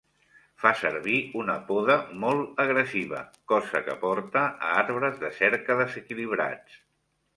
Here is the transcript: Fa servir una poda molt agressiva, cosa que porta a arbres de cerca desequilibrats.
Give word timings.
Fa 0.61 0.69
servir 0.77 1.17
una 1.41 1.57
poda 1.67 1.97
molt 2.23 2.63
agressiva, 2.65 3.21
cosa 3.53 3.83
que 3.91 3.99
porta 4.07 4.45
a 4.47 4.73
arbres 4.85 5.23
de 5.25 5.31
cerca 5.41 5.77
desequilibrats. 5.83 6.81